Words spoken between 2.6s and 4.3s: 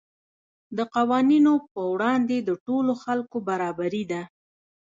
ټولو خلکو برابري ده.